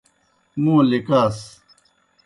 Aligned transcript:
موں 0.63 0.81
لِکاس۔ 0.89 1.37